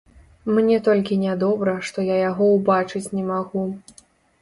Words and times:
Мне 0.55 0.77
толькі 0.87 1.19
нядобра, 1.25 1.77
што 1.91 2.07
я 2.09 2.19
яго 2.31 2.51
ўбачыць 2.57 3.07
не 3.19 3.31
магу. 3.33 3.69